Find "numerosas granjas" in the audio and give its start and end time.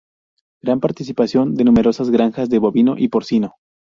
1.63-2.49